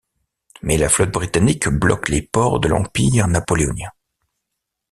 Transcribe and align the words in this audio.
Mais 0.63 0.77
la 0.79 0.89
flotte 0.89 1.11
britannique 1.13 1.67
bloque 1.69 2.09
les 2.09 2.23
ports 2.23 2.59
de 2.59 2.67
l'empire 2.67 3.27
napoléonien. 3.27 3.91